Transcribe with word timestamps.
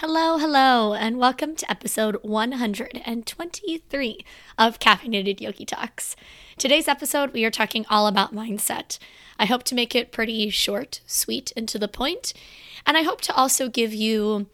Hello, 0.00 0.38
hello, 0.38 0.94
and 0.94 1.18
welcome 1.18 1.56
to 1.56 1.68
episode 1.68 2.18
123 2.22 4.24
of 4.56 4.78
Caffeinated 4.78 5.40
Yogi 5.40 5.64
Talks. 5.64 6.14
Today's 6.56 6.86
episode, 6.86 7.32
we 7.32 7.44
are 7.44 7.50
talking 7.50 7.84
all 7.90 8.06
about 8.06 8.32
mindset. 8.32 9.00
I 9.40 9.46
hope 9.46 9.64
to 9.64 9.74
make 9.74 9.96
it 9.96 10.12
pretty 10.12 10.50
short, 10.50 11.00
sweet, 11.04 11.52
and 11.56 11.68
to 11.68 11.80
the 11.80 11.88
point, 11.88 12.32
and 12.86 12.96
I 12.96 13.02
hope 13.02 13.20
to 13.22 13.34
also 13.34 13.68
give 13.68 13.92
you, 13.92 14.46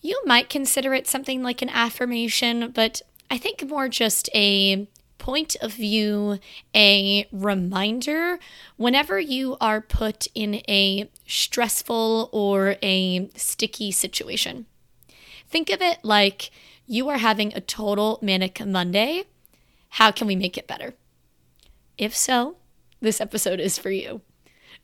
you 0.00 0.20
might 0.26 0.50
consider 0.50 0.94
it 0.94 1.06
something 1.06 1.44
like 1.44 1.62
an 1.62 1.70
affirmation, 1.70 2.72
but 2.74 3.02
I 3.30 3.38
think 3.38 3.68
more 3.68 3.88
just 3.88 4.28
a 4.34 4.88
point 5.18 5.56
of 5.60 5.72
view 5.72 6.38
a 6.74 7.26
reminder 7.32 8.38
whenever 8.76 9.18
you 9.18 9.56
are 9.60 9.80
put 9.80 10.26
in 10.34 10.62
a 10.68 11.10
stressful 11.26 12.28
or 12.32 12.76
a 12.82 13.28
sticky 13.34 13.90
situation. 13.90 14.66
Think 15.48 15.70
of 15.70 15.80
it 15.80 15.98
like 16.02 16.50
you 16.86 17.08
are 17.08 17.18
having 17.18 17.52
a 17.54 17.60
total 17.60 18.18
manic 18.22 18.64
Monday. 18.64 19.24
How 19.90 20.10
can 20.10 20.26
we 20.26 20.36
make 20.36 20.56
it 20.56 20.66
better? 20.66 20.94
If 21.98 22.14
so, 22.14 22.56
this 23.00 23.20
episode 23.20 23.60
is 23.60 23.78
for 23.78 23.90
you. 23.90 24.20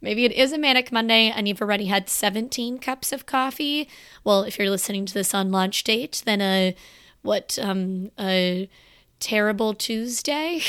Maybe 0.00 0.24
it 0.24 0.32
is 0.32 0.52
a 0.52 0.58
manic 0.58 0.90
Monday 0.90 1.30
and 1.30 1.46
you've 1.46 1.62
already 1.62 1.86
had 1.86 2.08
17 2.08 2.78
cups 2.78 3.12
of 3.12 3.24
coffee. 3.24 3.88
Well, 4.24 4.42
if 4.42 4.58
you're 4.58 4.70
listening 4.70 5.06
to 5.06 5.14
this 5.14 5.32
on 5.32 5.52
launch 5.52 5.84
date, 5.84 6.22
then 6.24 6.40
a 6.40 6.74
what 7.22 7.56
um 7.62 8.10
a 8.18 8.68
terrible 9.22 9.72
Tuesday. 9.72 10.60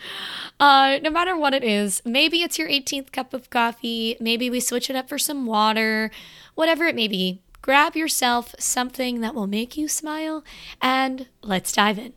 uh, 0.60 0.98
no 1.02 1.08
matter 1.08 1.36
what 1.36 1.54
it 1.54 1.62
is, 1.62 2.02
maybe 2.04 2.42
it's 2.42 2.58
your 2.58 2.68
18th 2.68 3.12
cup 3.12 3.32
of 3.32 3.48
coffee, 3.48 4.16
maybe 4.20 4.50
we 4.50 4.60
switch 4.60 4.90
it 4.90 4.96
up 4.96 5.08
for 5.08 5.18
some 5.18 5.46
water, 5.46 6.10
whatever 6.54 6.84
it 6.84 6.96
may 6.96 7.08
be. 7.08 7.40
Grab 7.62 7.94
yourself 7.94 8.56
something 8.58 9.20
that 9.20 9.36
will 9.36 9.46
make 9.46 9.76
you 9.76 9.86
smile 9.86 10.42
and 10.80 11.28
let's 11.42 11.70
dive 11.70 11.98
in. 11.98 12.12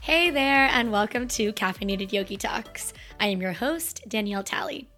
Hey 0.00 0.30
there, 0.30 0.66
and 0.72 0.90
welcome 0.90 1.28
to 1.28 1.52
Caffeinated 1.52 2.10
Yogi 2.10 2.38
Talks. 2.38 2.94
I 3.20 3.26
am 3.26 3.42
your 3.42 3.52
host, 3.52 4.02
Danielle 4.08 4.42
Talley. 4.42 4.88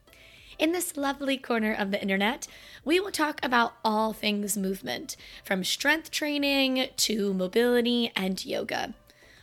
In 0.63 0.71
this 0.71 0.97
lovely 0.97 1.39
corner 1.39 1.75
of 1.75 1.91
the 1.91 2.01
internet, 2.01 2.47
we 2.85 3.01
will 3.01 3.11
talk 3.11 3.41
about 3.43 3.75
all 3.85 4.13
things 4.13 4.57
movement, 4.57 5.17
from 5.43 5.65
strength 5.65 6.13
training 6.13 6.87
to 6.99 7.35
mobility 7.35 8.13
and 8.15 8.47
yoga. 8.47 8.95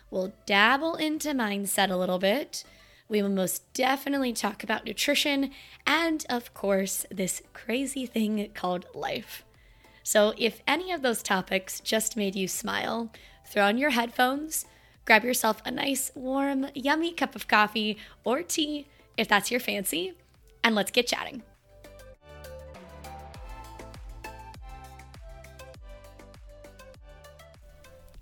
We'll 0.09 0.31
dabble 0.45 0.95
into 0.95 1.31
mindset 1.31 1.91
a 1.91 1.97
little 1.97 2.19
bit. 2.19 2.63
We 3.09 3.21
will 3.21 3.27
most 3.27 3.73
definitely 3.73 4.31
talk 4.31 4.63
about 4.63 4.85
nutrition 4.85 5.51
and, 5.85 6.25
of 6.29 6.53
course, 6.53 7.05
this 7.11 7.41
crazy 7.51 8.05
thing 8.05 8.51
called 8.53 8.85
life. 8.95 9.43
So, 10.03 10.33
if 10.37 10.61
any 10.65 10.93
of 10.93 11.01
those 11.01 11.21
topics 11.21 11.81
just 11.81 12.15
made 12.15 12.37
you 12.37 12.47
smile, 12.47 13.11
throw 13.45 13.65
on 13.65 13.77
your 13.77 13.89
headphones, 13.89 14.63
grab 15.03 15.25
yourself 15.25 15.61
a 15.65 15.71
nice, 15.71 16.13
warm, 16.15 16.67
yummy 16.73 17.11
cup 17.11 17.35
of 17.35 17.49
coffee 17.49 17.97
or 18.23 18.41
tea 18.41 18.87
if 19.17 19.27
that's 19.27 19.51
your 19.51 19.59
fancy, 19.59 20.13
and 20.63 20.75
let's 20.75 20.91
get 20.91 21.07
chatting. 21.07 21.43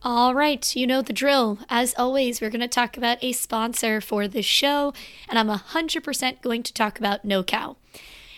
All 0.03 0.33
right, 0.33 0.73
you 0.73 0.87
know 0.87 1.01
the 1.01 1.11
drill. 1.11 1.59
As 1.69 1.93
always, 1.97 2.39
we're 2.39 2.49
going 2.49 2.61
to 2.61 2.67
talk 2.69 2.95
about 2.95 3.21
a 3.21 3.33
sponsor 3.33 3.99
for 3.99 4.25
this 4.25 4.45
show, 4.45 4.93
and 5.27 5.37
I'm 5.37 5.49
100% 5.49 6.41
going 6.41 6.63
to 6.63 6.73
talk 6.73 6.97
about 6.97 7.25
No 7.25 7.43
Cow. 7.43 7.75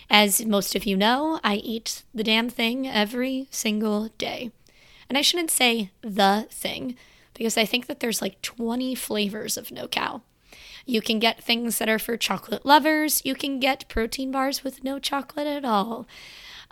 As 0.09 0.43
most 0.43 0.75
of 0.75 0.85
you 0.85 0.97
know, 0.97 1.39
I 1.43 1.57
eat 1.57 2.01
the 2.11 2.23
damn 2.23 2.49
thing 2.49 2.87
every 2.87 3.47
single 3.51 4.09
day. 4.17 4.51
And 5.07 5.15
I 5.15 5.21
shouldn't 5.21 5.51
say 5.51 5.91
the 6.01 6.47
thing, 6.49 6.95
because 7.35 7.55
I 7.55 7.65
think 7.65 7.85
that 7.85 7.99
there's 7.99 8.21
like 8.21 8.41
20 8.41 8.95
flavors 8.95 9.55
of 9.55 9.69
No 9.69 9.87
Cow. 9.87 10.23
You 10.85 11.01
can 11.01 11.19
get 11.19 11.43
things 11.43 11.77
that 11.77 11.89
are 11.89 11.99
for 11.99 12.17
chocolate 12.17 12.65
lovers. 12.65 13.21
You 13.23 13.35
can 13.35 13.59
get 13.59 13.87
protein 13.89 14.31
bars 14.31 14.63
with 14.63 14.83
no 14.83 14.99
chocolate 14.99 15.47
at 15.47 15.65
all. 15.65 16.07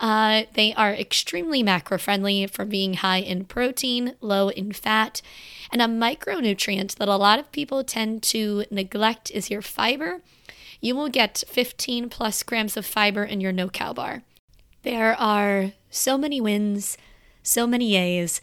Uh, 0.00 0.44
they 0.54 0.72
are 0.74 0.92
extremely 0.92 1.62
macro 1.62 1.98
friendly 1.98 2.46
for 2.46 2.64
being 2.64 2.94
high 2.94 3.18
in 3.18 3.44
protein, 3.44 4.14
low 4.20 4.48
in 4.48 4.72
fat, 4.72 5.20
and 5.72 5.82
a 5.82 5.86
micronutrient 5.86 6.94
that 6.96 7.08
a 7.08 7.16
lot 7.16 7.38
of 7.38 7.50
people 7.50 7.82
tend 7.82 8.22
to 8.22 8.64
neglect 8.70 9.30
is 9.32 9.50
your 9.50 9.62
fiber. 9.62 10.20
You 10.80 10.94
will 10.94 11.08
get 11.08 11.42
15 11.48 12.08
plus 12.08 12.42
grams 12.44 12.76
of 12.76 12.86
fiber 12.86 13.24
in 13.24 13.40
your 13.40 13.52
no 13.52 13.68
cow 13.68 13.92
bar. 13.92 14.22
There 14.84 15.16
are 15.16 15.72
so 15.90 16.16
many 16.16 16.40
wins, 16.40 16.96
so 17.42 17.66
many 17.66 17.92
yays, 17.92 18.40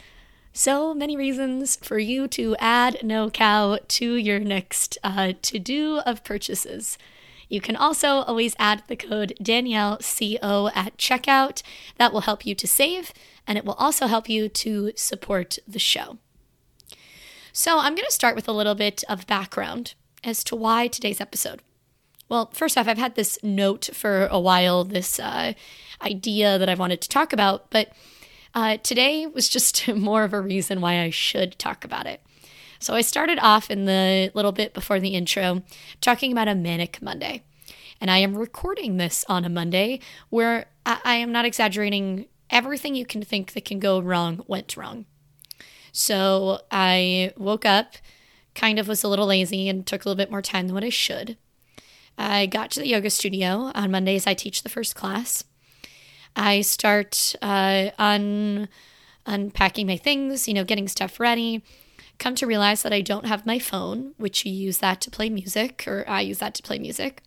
so 0.55 0.93
many 0.93 1.17
reasons 1.17 1.75
for 1.81 1.99
you 1.99 2.29
to 2.29 2.55
add 2.59 3.03
no 3.03 3.29
cow 3.29 3.77
to 3.89 4.15
your 4.15 4.39
next 4.39 4.97
uh, 5.03 5.33
to 5.41 5.59
do 5.59 5.99
of 6.05 6.23
purchases. 6.23 6.97
You 7.49 7.59
can 7.59 7.75
also 7.75 8.21
always 8.21 8.55
add 8.57 8.83
the 8.87 8.95
code 8.95 9.33
DanielleCO 9.41 10.71
at 10.73 10.97
checkout. 10.97 11.61
That 11.97 12.13
will 12.13 12.21
help 12.21 12.45
you 12.45 12.55
to 12.55 12.67
save 12.67 13.13
and 13.45 13.57
it 13.57 13.65
will 13.65 13.73
also 13.73 14.07
help 14.07 14.29
you 14.29 14.47
to 14.47 14.93
support 14.95 15.59
the 15.67 15.77
show. 15.77 16.19
So, 17.51 17.77
I'm 17.79 17.95
going 17.95 18.07
to 18.07 18.11
start 18.11 18.35
with 18.35 18.47
a 18.47 18.53
little 18.53 18.75
bit 18.75 19.03
of 19.07 19.27
background 19.27 19.93
as 20.23 20.43
to 20.45 20.55
why 20.55 20.87
today's 20.87 21.21
episode. 21.21 21.61
Well, 22.27 22.49
first 22.53 22.77
off, 22.77 22.87
I've 22.87 22.97
had 22.97 23.15
this 23.15 23.37
note 23.43 23.89
for 23.93 24.27
a 24.27 24.39
while, 24.39 24.83
this 24.83 25.19
uh, 25.19 25.53
idea 26.01 26.57
that 26.57 26.69
I 26.69 26.73
wanted 26.75 27.01
to 27.01 27.09
talk 27.09 27.31
about, 27.31 27.69
but 27.69 27.93
uh, 28.55 28.77
today 28.77 29.27
was 29.27 29.49
just 29.49 29.87
more 29.95 30.23
of 30.23 30.33
a 30.33 30.41
reason 30.41 30.81
why 30.81 31.01
I 31.01 31.09
should 31.11 31.59
talk 31.59 31.83
about 31.83 32.07
it. 32.07 32.21
So 32.79 32.93
I 32.93 33.01
started 33.01 33.37
off 33.39 33.69
in 33.69 33.85
the 33.85 34.31
little 34.33 34.51
bit 34.51 34.73
before 34.73 34.99
the 34.99 35.09
intro 35.15 35.61
talking 36.01 36.31
about 36.31 36.47
a 36.47 36.55
manic 36.55 37.01
Monday. 37.01 37.43
And 37.99 38.09
I 38.09 38.17
am 38.17 38.35
recording 38.35 38.97
this 38.97 39.25
on 39.29 39.45
a 39.45 39.49
Monday 39.49 39.99
where 40.29 40.65
I, 40.85 40.99
I 41.03 41.15
am 41.15 41.31
not 41.31 41.45
exaggerating. 41.45 42.27
Everything 42.49 42.95
you 42.95 43.05
can 43.05 43.21
think 43.21 43.53
that 43.53 43.65
can 43.65 43.79
go 43.79 43.99
wrong 43.99 44.43
went 44.47 44.77
wrong. 44.77 45.05
So 45.91 46.59
I 46.69 47.31
woke 47.37 47.65
up, 47.65 47.95
kind 48.53 48.77
of 48.77 48.87
was 48.87 49.03
a 49.03 49.07
little 49.07 49.27
lazy, 49.27 49.67
and 49.69 49.85
took 49.85 50.05
a 50.05 50.09
little 50.09 50.17
bit 50.17 50.29
more 50.29 50.41
time 50.41 50.67
than 50.67 50.75
what 50.75 50.83
I 50.83 50.89
should. 50.89 51.37
I 52.17 52.45
got 52.45 52.71
to 52.71 52.81
the 52.81 52.87
yoga 52.87 53.09
studio. 53.09 53.71
On 53.73 53.91
Mondays, 53.91 54.27
I 54.27 54.33
teach 54.33 54.63
the 54.63 54.69
first 54.69 54.95
class. 54.95 55.43
I 56.35 56.61
start 56.61 57.35
uh, 57.41 57.89
un- 57.97 58.67
unpacking 59.25 59.87
my 59.87 59.97
things, 59.97 60.47
you 60.47 60.53
know, 60.53 60.63
getting 60.63 60.87
stuff 60.87 61.19
ready. 61.19 61.63
Come 62.17 62.35
to 62.35 62.47
realize 62.47 62.83
that 62.83 62.93
I 62.93 63.01
don't 63.01 63.25
have 63.25 63.45
my 63.45 63.59
phone, 63.59 64.13
which 64.17 64.45
you 64.45 64.51
use 64.51 64.77
that 64.79 65.01
to 65.01 65.11
play 65.11 65.29
music, 65.29 65.85
or 65.87 66.05
I 66.07 66.21
use 66.21 66.39
that 66.39 66.53
to 66.55 66.63
play 66.63 66.79
music. 66.79 67.21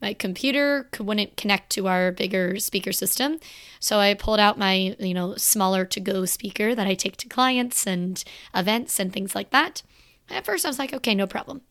My 0.00 0.12
computer 0.12 0.88
wouldn't 0.98 1.36
connect 1.36 1.70
to 1.70 1.88
our 1.88 2.12
bigger 2.12 2.58
speaker 2.58 2.92
system, 2.92 3.38
so 3.80 3.98
I 3.98 4.12
pulled 4.14 4.40
out 4.40 4.58
my, 4.58 4.94
you 4.98 5.14
know, 5.14 5.36
smaller 5.36 5.86
to-go 5.86 6.26
speaker 6.26 6.74
that 6.74 6.86
I 6.86 6.94
take 6.94 7.16
to 7.18 7.28
clients 7.28 7.86
and 7.86 8.22
events 8.54 9.00
and 9.00 9.12
things 9.12 9.34
like 9.34 9.50
that. 9.50 9.82
At 10.28 10.44
first, 10.44 10.66
I 10.66 10.68
was 10.68 10.78
like, 10.78 10.92
okay, 10.92 11.14
no 11.14 11.26
problem. 11.26 11.62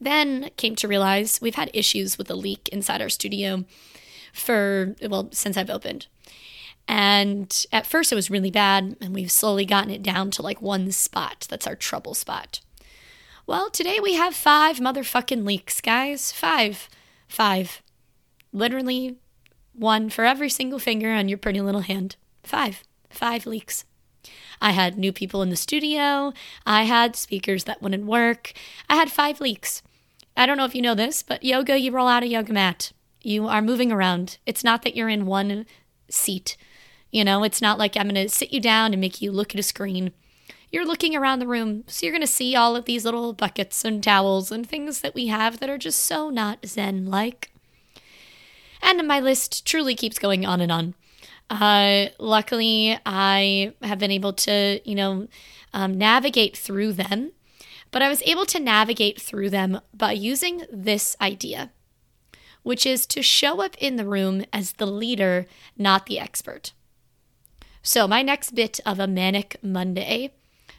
Then 0.00 0.50
came 0.56 0.76
to 0.76 0.88
realize 0.88 1.40
we've 1.40 1.54
had 1.54 1.70
issues 1.72 2.18
with 2.18 2.30
a 2.30 2.34
leak 2.34 2.68
inside 2.68 3.00
our 3.00 3.08
studio 3.08 3.64
for, 4.32 4.94
well, 5.08 5.28
since 5.32 5.56
I've 5.56 5.70
opened. 5.70 6.06
And 6.86 7.66
at 7.70 7.86
first 7.86 8.12
it 8.12 8.14
was 8.14 8.30
really 8.30 8.50
bad, 8.50 8.96
and 9.00 9.14
we've 9.14 9.30
slowly 9.30 9.66
gotten 9.66 9.90
it 9.90 10.02
down 10.02 10.30
to 10.32 10.42
like 10.42 10.62
one 10.62 10.90
spot. 10.90 11.46
That's 11.50 11.66
our 11.66 11.76
trouble 11.76 12.14
spot. 12.14 12.60
Well, 13.46 13.70
today 13.70 13.98
we 14.02 14.14
have 14.14 14.34
five 14.34 14.78
motherfucking 14.78 15.46
leaks, 15.46 15.80
guys. 15.80 16.32
Five. 16.32 16.88
Five. 17.28 17.82
Literally 18.52 19.16
one 19.74 20.10
for 20.10 20.24
every 20.24 20.48
single 20.48 20.78
finger 20.78 21.10
on 21.12 21.28
your 21.28 21.38
pretty 21.38 21.60
little 21.60 21.82
hand. 21.82 22.16
Five. 22.42 22.84
Five 23.10 23.46
leaks. 23.46 23.84
I 24.60 24.72
had 24.72 24.98
new 24.98 25.12
people 25.12 25.42
in 25.42 25.50
the 25.50 25.56
studio. 25.56 26.32
I 26.66 26.84
had 26.84 27.16
speakers 27.16 27.64
that 27.64 27.80
wouldn't 27.80 28.06
work. 28.06 28.52
I 28.88 28.96
had 28.96 29.10
five 29.10 29.40
leaks. 29.40 29.82
I 30.36 30.46
don't 30.46 30.56
know 30.56 30.64
if 30.64 30.74
you 30.74 30.82
know 30.82 30.94
this, 30.94 31.22
but 31.22 31.44
yoga, 31.44 31.78
you 31.78 31.90
roll 31.92 32.08
out 32.08 32.22
a 32.22 32.28
yoga 32.28 32.52
mat. 32.52 32.92
You 33.22 33.48
are 33.48 33.62
moving 33.62 33.90
around. 33.90 34.38
It's 34.46 34.62
not 34.62 34.82
that 34.82 34.94
you're 34.94 35.08
in 35.08 35.26
one 35.26 35.66
seat. 36.08 36.56
You 37.10 37.24
know, 37.24 37.42
it's 37.42 37.62
not 37.62 37.78
like 37.78 37.96
I'm 37.96 38.08
going 38.08 38.14
to 38.14 38.28
sit 38.28 38.52
you 38.52 38.60
down 38.60 38.92
and 38.92 39.00
make 39.00 39.20
you 39.20 39.32
look 39.32 39.54
at 39.54 39.60
a 39.60 39.62
screen. 39.62 40.12
You're 40.70 40.86
looking 40.86 41.16
around 41.16 41.38
the 41.38 41.46
room, 41.46 41.84
so 41.86 42.04
you're 42.04 42.12
going 42.12 42.20
to 42.20 42.26
see 42.26 42.54
all 42.54 42.76
of 42.76 42.84
these 42.84 43.04
little 43.04 43.32
buckets 43.32 43.84
and 43.84 44.04
towels 44.04 44.52
and 44.52 44.68
things 44.68 45.00
that 45.00 45.14
we 45.14 45.28
have 45.28 45.60
that 45.60 45.70
are 45.70 45.78
just 45.78 46.00
so 46.00 46.28
not 46.28 46.66
Zen 46.66 47.06
like. 47.06 47.50
And 48.82 49.08
my 49.08 49.18
list 49.18 49.66
truly 49.66 49.94
keeps 49.94 50.18
going 50.18 50.44
on 50.44 50.60
and 50.60 50.70
on. 50.70 50.94
Uh, 51.50 52.10
luckily, 52.18 52.98
I 53.06 53.72
have 53.82 53.98
been 53.98 54.10
able 54.10 54.34
to, 54.34 54.80
you 54.84 54.94
know, 54.94 55.28
um, 55.72 55.96
navigate 55.96 56.56
through 56.56 56.92
them, 56.92 57.32
but 57.90 58.02
I 58.02 58.10
was 58.10 58.22
able 58.22 58.44
to 58.46 58.60
navigate 58.60 59.20
through 59.20 59.48
them 59.48 59.80
by 59.94 60.12
using 60.12 60.64
this 60.70 61.16
idea 61.20 61.70
which 62.68 62.84
is 62.84 63.06
to 63.06 63.22
show 63.22 63.62
up 63.62 63.74
in 63.78 63.96
the 63.96 64.04
room 64.04 64.44
as 64.52 64.72
the 64.72 64.84
leader, 64.84 65.46
not 65.78 66.04
the 66.04 66.18
expert. 66.18 66.74
So, 67.80 68.06
my 68.06 68.20
next 68.20 68.50
bit 68.50 68.78
of 68.84 69.00
a 69.00 69.06
manic 69.06 69.56
Monday, 69.62 70.34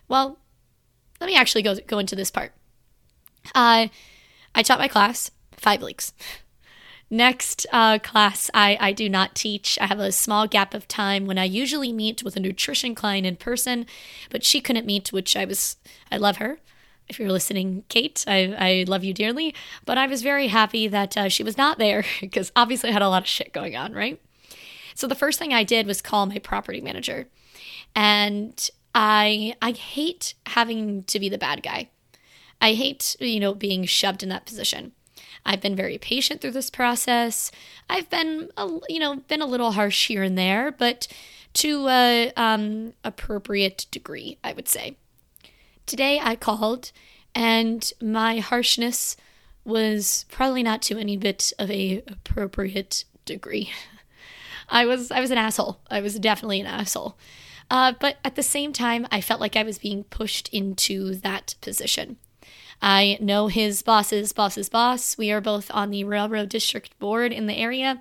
well, 0.08 0.38
let 1.20 1.26
me 1.26 1.36
actually 1.36 1.64
go, 1.64 1.78
go 1.88 1.98
into 1.98 2.16
this 2.16 2.30
part. 2.30 2.52
Uh, 3.56 3.88
I 4.54 4.62
taught 4.62 4.78
my 4.78 4.88
class 4.88 5.32
five 5.54 5.82
weeks. 5.82 6.14
Next 7.10 7.66
uh, 7.72 7.98
class, 7.98 8.52
I, 8.54 8.78
I 8.80 8.92
do 8.92 9.10
not 9.10 9.34
teach. 9.34 9.80
I 9.82 9.88
have 9.88 10.00
a 10.00 10.12
small 10.12 10.46
gap 10.46 10.76
of 10.76 10.88
time 10.88 11.26
when 11.26 11.40
I 11.40 11.46
usually 11.46 11.92
meet 11.92 12.22
with 12.22 12.36
a 12.36 12.40
nutrition 12.40 12.94
client 12.94 13.26
in 13.26 13.36
person, 13.36 13.88
but 14.30 14.44
she 14.44 14.62
couldn't 14.62 14.86
meet, 14.86 15.12
which 15.12 15.36
I 15.36 15.44
was, 15.44 15.78
I 16.12 16.18
love 16.18 16.38
her. 16.38 16.60
If 17.10 17.20
you're 17.20 17.32
listening, 17.32 17.84
Kate, 17.90 18.24
I, 18.28 18.56
I 18.58 18.86
love 18.88 19.04
you 19.04 19.14
dearly, 19.14 19.56
but 19.86 19.98
I 19.98 20.06
was 20.06 20.22
very 20.22 20.48
happy 20.48 20.88
that 20.88 21.18
uh, 21.18 21.30
she 21.30 21.44
was 21.44 21.58
not 21.58 21.80
there 21.80 22.06
because 22.22 22.52
obviously 22.56 22.90
I 22.90 22.94
had 22.94 23.02
a 23.02 23.10
lot 23.10 23.24
of 23.24 23.28
shit 23.28 23.52
going 23.54 23.76
on, 23.76 23.94
right? 23.94 24.22
So 24.96 25.08
the 25.08 25.16
first 25.16 25.40
thing 25.40 25.54
I 25.54 25.64
did 25.64 25.88
was 25.88 26.02
call 26.02 26.26
my 26.26 26.40
property 26.40 26.82
manager. 26.82 27.28
And 27.96 28.70
I 28.94 29.56
I 29.62 29.72
hate 29.72 30.34
having 30.48 31.04
to 31.06 31.20
be 31.20 31.30
the 31.30 31.38
bad 31.38 31.64
guy. 31.64 31.90
I 32.62 32.74
hate, 32.74 33.16
you 33.20 33.40
know, 33.40 33.54
being 33.54 33.86
shoved 33.86 34.24
in 34.24 34.30
that 34.30 34.46
position. 34.46 34.92
I've 35.46 35.62
been 35.62 35.76
very 35.76 35.98
patient 35.98 36.42
through 36.42 36.52
this 36.52 36.70
process. 36.70 37.52
I've 37.90 38.10
been, 38.10 38.50
a, 38.58 38.68
you 38.90 39.00
know, 39.00 39.18
been 39.28 39.42
a 39.42 39.46
little 39.46 39.72
harsh 39.72 40.08
here 40.08 40.24
and 40.24 40.38
there, 40.38 40.72
but 40.72 41.08
to 41.54 41.88
a 41.88 42.32
um, 42.36 42.94
appropriate 43.04 43.86
degree, 43.92 44.38
I 44.44 44.54
would 44.54 44.68
say. 44.68 44.98
Today 45.90 46.20
I 46.22 46.36
called, 46.36 46.92
and 47.34 47.92
my 48.00 48.38
harshness 48.38 49.18
was 49.66 50.28
probably 50.30 50.62
not 50.62 50.84
to 50.84 51.00
any 51.00 51.18
bit 51.18 51.52
of 51.58 51.72
a 51.72 52.04
appropriate 52.08 53.06
degree. 53.26 53.72
I 54.70 54.86
was 54.86 55.10
I 55.10 55.20
was 55.20 55.32
an 55.32 55.40
asshole. 55.40 55.80
I 55.90 56.02
was 56.02 56.20
definitely 56.20 56.60
an 56.60 56.68
asshole. 56.68 57.18
Uh, 57.72 57.94
but 58.00 58.18
at 58.24 58.36
the 58.36 58.44
same 58.44 58.72
time, 58.72 59.08
I 59.12 59.20
felt 59.20 59.42
like 59.42 59.56
I 59.56 59.64
was 59.64 59.80
being 59.80 60.04
pushed 60.04 60.48
into 60.50 61.16
that 61.16 61.56
position. 61.60 62.18
I 62.84 63.18
know 63.20 63.48
his 63.48 63.82
boss's 63.82 64.32
boss's 64.32 64.70
boss. 64.70 65.18
We 65.18 65.32
are 65.32 65.42
both 65.42 65.72
on 65.74 65.90
the 65.90 66.04
railroad 66.04 66.50
district 66.50 67.00
board 67.00 67.34
in 67.34 67.48
the 67.48 67.58
area. 67.58 68.00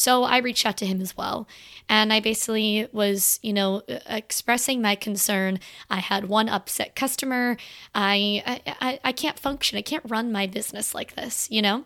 So 0.00 0.22
I 0.22 0.38
reached 0.38 0.64
out 0.64 0.78
to 0.78 0.86
him 0.86 1.02
as 1.02 1.14
well. 1.14 1.46
And 1.86 2.10
I 2.10 2.20
basically 2.20 2.88
was, 2.90 3.38
you 3.42 3.52
know, 3.52 3.82
expressing 4.06 4.80
my 4.80 4.94
concern. 4.94 5.58
I 5.90 5.98
had 5.98 6.24
one 6.24 6.48
upset 6.48 6.96
customer. 6.96 7.58
I, 7.94 8.62
I, 8.80 8.98
I 9.04 9.12
can't 9.12 9.38
function. 9.38 9.76
I 9.76 9.82
can't 9.82 10.02
run 10.08 10.32
my 10.32 10.46
business 10.46 10.94
like 10.94 11.16
this, 11.16 11.50
you 11.50 11.60
know? 11.60 11.84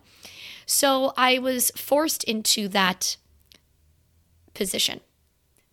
So 0.64 1.12
I 1.16 1.40
was 1.40 1.72
forced 1.72 2.22
into 2.22 2.68
that 2.68 3.16
position. 4.54 5.00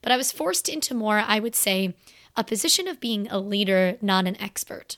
But 0.01 0.11
I 0.11 0.17
was 0.17 0.31
forced 0.31 0.67
into 0.67 0.95
more, 0.95 1.19
I 1.19 1.39
would 1.39 1.53
say, 1.53 1.93
a 2.35 2.43
position 2.43 2.87
of 2.87 2.99
being 2.99 3.27
a 3.27 3.37
leader, 3.37 3.97
not 4.01 4.25
an 4.25 4.41
expert. 4.41 4.97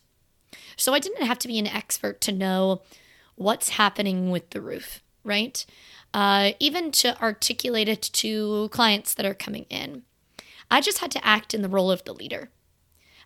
So 0.77 0.93
I 0.93 0.99
didn't 0.99 1.27
have 1.27 1.39
to 1.39 1.49
be 1.49 1.59
an 1.59 1.67
expert 1.67 2.21
to 2.21 2.31
know 2.31 2.83
what's 3.35 3.67
happening 3.67 4.31
with 4.31 4.51
the 4.51 4.61
roof, 4.61 5.03
right? 5.25 5.65
Uh, 6.13 6.51
even 6.59 6.91
to 6.91 7.19
articulate 7.21 7.89
it 7.89 8.01
to 8.01 8.69
clients 8.69 9.13
that 9.15 9.25
are 9.25 9.33
coming 9.33 9.65
in. 9.69 10.03
I 10.69 10.79
just 10.79 10.99
had 10.99 11.11
to 11.11 11.25
act 11.25 11.53
in 11.53 11.61
the 11.61 11.69
role 11.69 11.89
of 11.89 12.03
the 12.03 12.13
leader. 12.13 12.49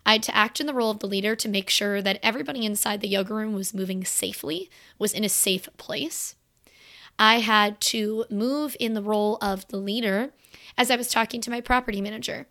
I 0.06 0.14
had 0.14 0.24
to 0.24 0.36
act 0.36 0.62
in 0.62 0.68
the 0.68 0.74
role 0.74 0.90
of 0.90 1.00
the 1.00 1.08
leader 1.08 1.36
to 1.36 1.50
make 1.50 1.70
sure 1.70 2.02
that 2.02 2.20
everybody 2.24 2.66
inside 2.66 3.02
the 3.02 3.10
yoga 3.10 3.34
room 3.34 3.54
was 3.54 3.74
moving 3.74 4.06
safely, 4.06 4.70
was 4.98 5.14
in 5.14 5.26
a 5.26 5.30
safe 5.30 5.68
place. 5.78 6.36
I 7.20 7.40
had 7.40 7.82
to 7.82 8.26
move 8.30 8.78
in 8.80 8.94
the 8.94 9.02
role 9.02 9.38
of 9.42 9.68
the 9.68 9.78
leader 9.78 10.32
as 10.78 10.90
I 10.90 10.96
was 10.96 11.10
talking 11.10 11.42
to 11.42 11.50
my 11.50 11.60
property 11.60 12.00
manager. 12.00 12.48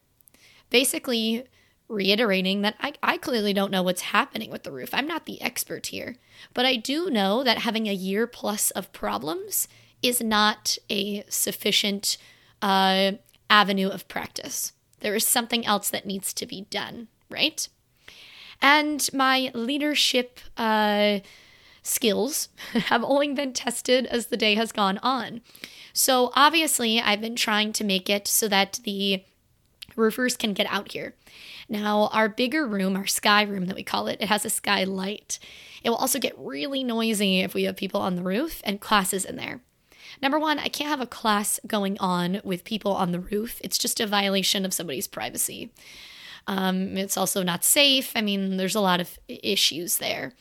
Basically, 0.68 1.44
reiterating 1.88 2.62
that 2.62 2.74
I, 2.80 2.94
I 3.02 3.16
clearly 3.16 3.52
don't 3.52 3.70
know 3.70 3.82
what's 3.82 4.02
happening 4.02 4.50
with 4.50 4.64
the 4.64 4.72
roof. 4.72 4.90
I'm 4.92 5.06
not 5.06 5.24
the 5.24 5.40
expert 5.40 5.86
here. 5.86 6.16
But 6.52 6.66
I 6.66 6.76
do 6.76 7.10
know 7.10 7.44
that 7.44 7.58
having 7.58 7.86
a 7.86 7.94
year 7.94 8.26
plus 8.26 8.70
of 8.72 8.92
problems 8.92 9.68
is 10.08 10.20
not 10.20 10.78
a 10.90 11.24
sufficient 11.28 12.16
uh, 12.62 13.12
avenue 13.50 13.88
of 13.88 14.08
practice. 14.08 14.72
There 15.00 15.14
is 15.14 15.26
something 15.26 15.66
else 15.66 15.90
that 15.90 16.06
needs 16.06 16.32
to 16.34 16.46
be 16.46 16.62
done, 16.70 17.08
right? 17.30 17.68
And 18.62 19.08
my 19.12 19.50
leadership 19.54 20.40
uh, 20.56 21.20
skills 21.82 22.48
have 22.72 23.04
only 23.04 23.32
been 23.32 23.52
tested 23.52 24.06
as 24.06 24.26
the 24.26 24.36
day 24.36 24.54
has 24.54 24.72
gone 24.72 24.98
on. 24.98 25.42
So 25.92 26.30
obviously, 26.34 27.00
I've 27.00 27.20
been 27.20 27.36
trying 27.36 27.72
to 27.74 27.84
make 27.84 28.10
it 28.10 28.28
so 28.28 28.48
that 28.48 28.80
the 28.84 29.24
roofers 29.94 30.36
can 30.36 30.52
get 30.52 30.66
out 30.70 30.92
here. 30.92 31.14
Now, 31.68 32.08
our 32.12 32.28
bigger 32.28 32.66
room, 32.66 32.96
our 32.96 33.06
sky 33.06 33.42
room 33.42 33.66
that 33.66 33.76
we 33.76 33.82
call 33.82 34.06
it, 34.06 34.20
it 34.20 34.28
has 34.28 34.44
a 34.44 34.50
skylight. 34.50 35.38
It 35.82 35.90
will 35.90 35.96
also 35.96 36.18
get 36.18 36.34
really 36.38 36.84
noisy 36.84 37.40
if 37.40 37.54
we 37.54 37.64
have 37.64 37.76
people 37.76 38.00
on 38.00 38.14
the 38.14 38.22
roof 38.22 38.60
and 38.64 38.80
classes 38.80 39.24
in 39.24 39.36
there. 39.36 39.60
Number 40.22 40.38
one, 40.38 40.58
I 40.58 40.68
can't 40.68 40.90
have 40.90 41.00
a 41.00 41.06
class 41.06 41.60
going 41.66 41.98
on 41.98 42.40
with 42.44 42.64
people 42.64 42.92
on 42.92 43.12
the 43.12 43.20
roof. 43.20 43.60
It's 43.62 43.78
just 43.78 44.00
a 44.00 44.06
violation 44.06 44.64
of 44.64 44.74
somebody's 44.74 45.06
privacy. 45.06 45.70
Um, 46.46 46.96
it's 46.96 47.16
also 47.16 47.42
not 47.42 47.64
safe. 47.64 48.12
I 48.14 48.20
mean, 48.20 48.56
there's 48.56 48.74
a 48.74 48.80
lot 48.80 49.00
of 49.00 49.18
issues 49.28 49.98
there. 49.98 50.32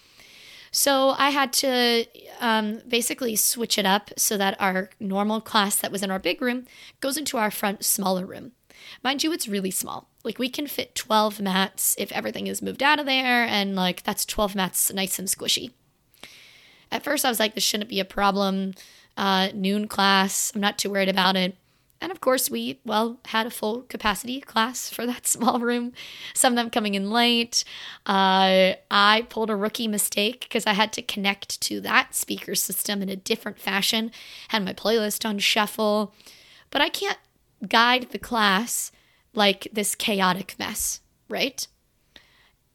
So 0.72 1.16
I 1.18 1.30
had 1.30 1.54
to 1.54 2.06
um, 2.42 2.82
basically 2.88 3.36
switch 3.38 3.78
it 3.78 3.86
up 3.86 4.12
so 4.18 4.38
that 4.38 4.60
our 4.60 4.90
normal 5.00 5.40
class 5.40 5.78
that 5.78 5.92
was 5.92 6.04
in 6.04 6.12
our 6.12 6.20
big 6.20 6.42
room 6.42 6.66
goes 7.00 7.18
into 7.18 7.38
our 7.38 7.50
front 7.50 7.86
smaller 7.86 8.26
room. 8.26 8.52
Mind 9.02 9.24
you, 9.24 9.32
it's 9.32 9.48
really 9.48 9.72
small. 9.72 10.10
Like 10.24 10.38
we 10.38 10.50
can 10.50 10.68
fit 10.68 10.94
12 10.94 11.40
mats 11.40 11.96
if 11.98 12.12
everything 12.12 12.48
is 12.48 12.62
moved 12.62 12.84
out 12.84 13.00
of 13.00 13.06
there, 13.06 13.46
and 13.46 13.76
like 13.76 14.04
that's 14.04 14.26
12 14.26 14.54
mats 14.56 14.92
nice 14.94 15.18
and 15.18 15.28
squishy. 15.28 15.72
At 16.92 17.04
first, 17.04 17.26
I 17.26 17.30
was 17.30 17.40
like, 17.40 17.56
this 17.56 17.64
shouldn't 17.64 17.90
be 17.90 18.00
a 18.00 18.06
problem. 18.06 18.74
Uh, 19.18 19.50
noon 19.54 19.88
class, 19.88 20.52
I'm 20.54 20.62
not 20.62 20.78
too 20.78 20.90
worried 20.90 21.10
about 21.10 21.36
it. 21.36 21.56
And 22.02 22.12
of 22.12 22.22
course, 22.22 22.50
we, 22.50 22.80
well, 22.86 23.20
had 23.26 23.48
a 23.48 23.52
full 23.52 23.84
capacity 23.84 24.42
class 24.42 24.90
for 24.90 25.06
that 25.06 25.26
small 25.36 25.60
room, 25.60 25.94
some 26.34 26.54
of 26.54 26.58
them 26.58 26.70
coming 26.70 26.94
in 26.94 27.10
late. 27.10 27.64
Uh, 28.06 28.74
I 28.92 29.26
pulled 29.30 29.50
a 29.50 29.56
rookie 29.56 29.88
mistake 29.88 30.42
because 30.42 30.68
I 30.68 30.74
had 30.74 30.92
to 30.94 31.02
connect 31.02 31.62
to 31.62 31.80
that 31.82 32.14
speaker 32.14 32.56
system 32.56 33.02
in 33.02 33.10
a 33.10 33.16
different 33.16 33.60
fashion, 33.60 34.12
had 34.50 34.66
my 34.66 34.74
playlist 34.74 35.28
on 35.28 35.40
shuffle. 35.40 36.14
But 36.70 36.82
I 36.82 36.90
can't 36.90 37.18
guide 37.68 38.10
the 38.12 38.20
class 38.20 38.92
like 39.34 39.68
this 39.72 39.96
chaotic 39.96 40.56
mess, 40.60 41.00
right? 41.30 41.66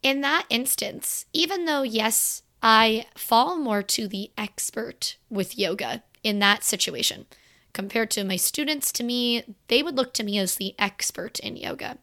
In 0.03 0.21
that 0.21 0.45
instance, 0.49 1.25
even 1.31 1.65
though, 1.65 1.83
yes, 1.83 2.43
I 2.63 3.05
fall 3.15 3.57
more 3.57 3.83
to 3.83 4.07
the 4.07 4.31
expert 4.37 5.17
with 5.29 5.57
yoga 5.57 6.03
in 6.23 6.39
that 6.39 6.63
situation 6.63 7.25
Compared 7.73 8.11
to 8.11 8.23
my 8.23 8.35
students, 8.35 8.91
to 8.93 9.03
me, 9.03 9.43
they 9.67 9.81
would 9.81 9.95
look 9.95 10.13
to 10.13 10.23
me 10.23 10.37
as 10.37 10.55
the 10.55 10.75
expert 10.77 11.39
in 11.39 11.55
yoga. 11.55 11.97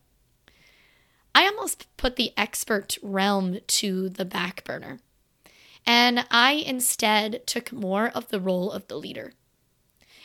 I 1.35 1.47
almost 1.47 1.87
put 1.97 2.17
the 2.17 2.33
expert 2.37 2.97
realm 3.03 3.59
to 3.67 4.09
the 4.09 4.25
back 4.25 4.65
burner. 4.65 4.99
And 5.87 6.27
I 6.31 6.53
instead 6.53 7.47
took 7.47 7.73
more 7.73 8.09
of 8.09 8.29
the 8.29 8.41
role 8.41 8.73
of 8.73 8.89
the 8.89 8.97
leader. 8.97 9.33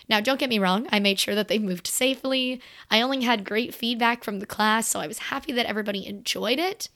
Now, 0.09 0.19
don't 0.19 0.39
get 0.39 0.49
me 0.49 0.59
wrong, 0.59 0.87
I 0.91 0.99
made 0.99 1.19
sure 1.19 1.35
that 1.35 1.47
they 1.47 1.59
moved 1.59 1.87
safely. 1.87 2.61
I 2.91 3.01
only 3.01 3.21
had 3.21 3.45
great 3.45 3.73
feedback 3.73 4.23
from 4.23 4.39
the 4.39 4.45
class, 4.45 4.87
so 4.87 4.99
I 4.99 5.07
was 5.07 5.19
happy 5.19 5.53
that 5.53 5.65
everybody 5.65 6.05
enjoyed 6.05 6.59
it. 6.59 6.89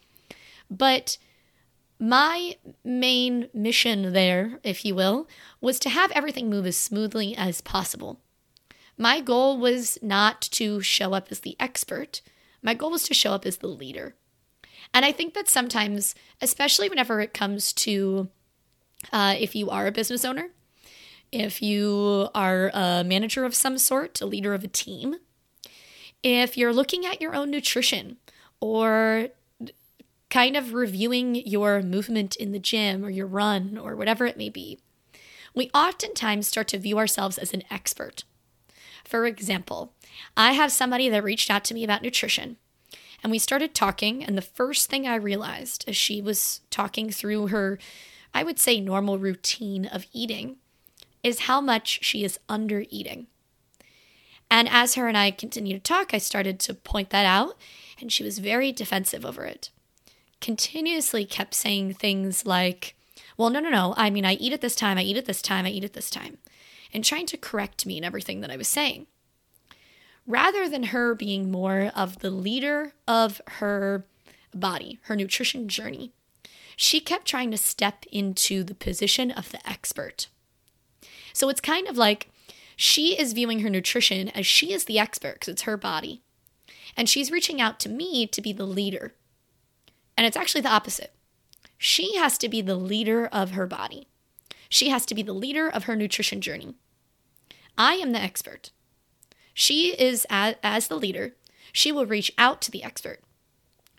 But 0.70 1.18
my 2.00 2.56
main 2.84 3.50
mission 3.54 4.14
there, 4.14 4.60
if 4.64 4.86
you 4.86 4.96
will, 4.96 5.28
was 5.62 5.80
to 5.80 5.90
have 5.90 6.12
everything 6.12 6.50
move 6.50 6.66
as 6.66 6.78
smoothly 6.78 7.36
as 7.36 7.62
possible. 7.62 8.20
My 8.98 9.22
goal 9.22 9.58
was 9.58 9.98
not 10.02 10.42
to 10.42 10.82
show 10.82 11.14
up 11.14 11.28
as 11.32 11.42
the 11.42 11.56
expert, 11.60 12.22
my 12.62 12.74
goal 12.74 12.92
was 12.92 13.04
to 13.04 13.14
show 13.14 13.34
up 13.34 13.46
as 13.46 13.58
the 13.58 13.68
leader. 13.68 14.16
And 14.94 15.06
I 15.06 15.12
think 15.12 15.34
that 15.34 15.50
sometimes, 15.50 16.16
especially 16.42 16.90
whenever 16.90 17.22
it 17.22 17.34
comes 17.34 17.74
to 17.74 18.30
uh, 19.12 19.36
if 19.38 19.56
you 19.56 19.70
are 19.70 19.88
a 19.88 19.92
business 19.92 20.26
owner, 20.26 20.50
if 21.32 21.62
you 21.62 22.30
are 22.34 22.72
a 22.74 23.04
manager 23.04 23.46
of 23.46 23.54
some 23.54 23.78
sort, 23.78 24.22
a 24.22 24.26
leader 24.26 24.54
of 24.54 24.64
a 24.64 24.68
team, 24.68 25.16
if 26.24 26.58
you're 26.58 26.74
looking 26.74 27.06
at 27.06 27.22
your 27.22 27.36
own 27.36 27.52
nutrition 27.52 28.18
or 28.60 29.30
kind 30.30 30.58
of 30.58 30.74
reviewing 30.74 31.36
your 31.36 31.82
movement 31.82 32.36
in 32.36 32.52
the 32.52 32.60
gym 32.60 33.06
or 33.06 33.10
your 33.10 33.28
run 33.28 33.78
or 33.78 33.96
whatever 33.96 34.26
it 34.26 34.38
may 34.38 34.50
be, 34.50 34.80
we 35.56 35.72
oftentimes 35.74 36.48
start 36.48 36.68
to 36.70 36.78
view 36.78 36.98
ourselves 36.98 37.38
as 37.38 37.54
an 37.54 37.64
expert. 37.72 38.24
For 39.04 39.26
example, 39.26 39.94
I 40.36 40.54
have 40.54 40.72
somebody 40.72 41.10
that 41.10 41.24
reached 41.24 41.50
out 41.50 41.64
to 41.66 41.74
me 41.74 41.84
about 41.84 42.02
nutrition. 42.02 42.58
And 43.24 43.32
we 43.32 43.40
started 43.40 43.74
talking, 43.74 44.24
and 44.24 44.38
the 44.38 44.42
first 44.42 44.90
thing 44.90 45.08
I 45.08 45.16
realized 45.16 45.86
as 45.88 45.98
she 45.98 46.22
was 46.22 46.62
talking 46.70 47.10
through 47.10 47.48
her, 47.48 47.80
I 48.34 48.44
would 48.44 48.60
say, 48.60 48.80
normal 48.80 49.18
routine 49.18 49.86
of 49.86 50.06
eating, 50.14 50.58
is 51.24 51.42
how 51.42 51.60
much 51.60 52.00
she 52.04 52.24
is 52.24 52.40
under 52.48 52.86
eating. 52.90 53.28
And 54.52 54.70
as 54.70 54.96
her 54.96 55.08
and 55.08 55.18
I 55.18 55.32
continued 55.32 55.84
to 55.84 55.94
talk, 55.94 56.14
I 56.14 56.20
started 56.20 56.60
to 56.62 56.74
point 56.74 57.10
that 57.10 57.26
out, 57.26 57.58
and 58.00 58.12
she 58.12 58.24
was 58.24 58.38
very 58.40 58.72
defensive 58.72 59.26
over 59.26 59.46
it. 59.46 59.72
Continuously 60.42 61.26
kept 61.26 61.54
saying 61.54 61.94
things 61.94 62.46
like, 62.46 62.96
Well, 63.38 63.50
no, 63.50 63.60
no, 63.60 63.70
no. 63.70 63.94
I 63.98 64.10
mean, 64.10 64.26
I 64.26 64.34
eat 64.34 64.54
at 64.54 64.62
this 64.62 64.76
time, 64.76 64.98
I 64.98 65.04
eat 65.04 65.18
at 65.18 65.26
this 65.26 65.42
time, 65.42 65.66
I 65.66 65.70
eat 65.70 65.84
at 65.84 65.94
this 65.94 66.10
time, 66.10 66.38
and 66.94 67.04
trying 67.04 67.26
to 67.28 67.38
correct 67.38 67.86
me 67.86 67.98
in 67.98 68.04
everything 68.04 68.42
that 68.42 68.52
I 68.52 68.58
was 68.58 68.68
saying. 68.68 69.08
Rather 70.26 70.68
than 70.68 70.84
her 70.84 71.16
being 71.16 71.50
more 71.50 71.92
of 71.96 72.20
the 72.20 72.30
leader 72.30 72.94
of 73.08 73.42
her 73.48 74.06
body, 74.54 75.00
her 75.04 75.16
nutrition 75.16 75.68
journey, 75.68 76.12
she 76.76 77.00
kept 77.00 77.26
trying 77.26 77.50
to 77.52 77.58
step 77.58 78.06
into 78.12 78.64
the 78.64 78.76
position 78.76 79.32
of 79.32 79.52
the 79.52 79.68
expert. 79.68 80.28
So 81.34 81.50
it's 81.50 81.62
kind 81.62 81.88
of 81.88 81.98
like 81.98 82.30
she 82.76 83.20
is 83.20 83.34
viewing 83.34 83.62
her 83.62 83.70
nutrition 83.70 84.30
as 84.30 84.46
she 84.46 84.72
is 84.72 84.86
the 84.86 85.00
expert 85.00 85.36
because 85.36 85.50
it's 85.50 85.62
her 85.64 85.78
body. 85.78 86.22
And 86.96 87.10
she's 87.10 87.32
reaching 87.32 87.60
out 87.60 87.80
to 87.82 87.90
me 87.90 88.28
to 88.28 88.42
be 88.42 88.54
the 88.54 88.66
leader. 88.66 89.14
And 90.18 90.26
it's 90.26 90.38
actually 90.38 90.62
the 90.62 90.74
opposite. 90.74 91.14
She 91.78 92.16
has 92.18 92.38
to 92.40 92.50
be 92.50 92.62
the 92.62 92.76
leader 92.76 93.28
of 93.28 93.52
her 93.52 93.68
body. 93.68 94.08
She 94.68 94.90
has 94.90 95.06
to 95.06 95.16
be 95.16 95.22
the 95.22 95.34
leader 95.34 95.70
of 95.70 95.84
her 95.84 95.96
nutrition 95.96 96.42
journey. 96.42 96.76
I 97.78 97.94
am 97.94 98.12
the 98.12 98.22
expert. 98.22 98.72
She 99.54 99.96
is, 100.00 100.26
as, 100.30 100.56
as 100.64 100.88
the 100.88 100.98
leader, 100.98 101.36
she 101.72 101.92
will 101.92 102.06
reach 102.06 102.32
out 102.38 102.62
to 102.64 102.72
the 102.72 102.84
expert. 102.84 103.22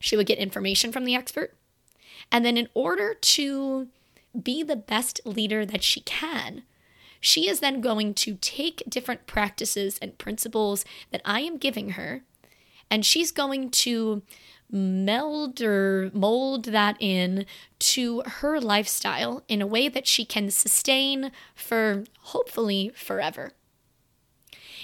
She 0.00 0.16
will 0.16 0.24
get 0.24 0.38
information 0.38 0.92
from 0.92 1.04
the 1.04 1.14
expert. 1.14 1.54
And 2.30 2.44
then, 2.44 2.56
in 2.56 2.68
order 2.74 3.14
to 3.14 3.88
be 4.40 4.62
the 4.62 4.76
best 4.76 5.20
leader 5.24 5.64
that 5.64 5.82
she 5.82 6.00
can, 6.00 6.62
she 7.20 7.48
is 7.48 7.60
then 7.60 7.80
going 7.80 8.14
to 8.14 8.34
take 8.40 8.82
different 8.88 9.26
practices 9.26 9.98
and 10.00 10.18
principles 10.18 10.84
that 11.10 11.22
I 11.24 11.40
am 11.40 11.56
giving 11.56 11.90
her, 11.90 12.22
and 12.90 13.04
she's 13.04 13.32
going 13.32 13.70
to 13.70 14.22
meld 14.70 15.60
or 15.62 16.10
mold 16.12 16.64
that 16.66 16.96
in 17.00 17.46
to 17.78 18.22
her 18.26 18.60
lifestyle 18.60 19.42
in 19.48 19.62
a 19.62 19.66
way 19.66 19.88
that 19.88 20.06
she 20.06 20.24
can 20.24 20.50
sustain 20.50 21.32
for 21.54 22.04
hopefully 22.20 22.92
forever. 22.94 23.52